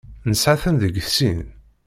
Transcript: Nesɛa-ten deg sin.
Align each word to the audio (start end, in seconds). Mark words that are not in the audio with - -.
Nesɛa-ten 0.29 0.75
deg 0.81 0.95
sin. 1.17 1.39